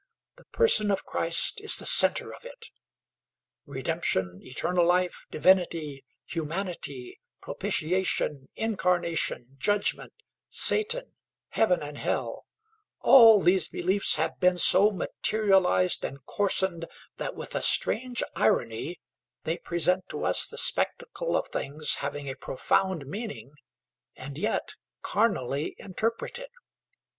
[0.37, 2.71] The person of Christ is the centre of it.
[3.67, 10.11] Redemption, eternal life, divinity, humanity, propitiation, incarnation, judgment,
[10.49, 11.13] Satan,
[11.49, 12.45] heaven and hell,
[13.01, 16.85] all these beliefs have been so materialized and coarsened
[17.17, 18.99] that with a strange irony
[19.43, 23.51] they present to us the spectacle of things having a profound meaning
[24.15, 24.73] and yet
[25.03, 26.49] carnally interpreted.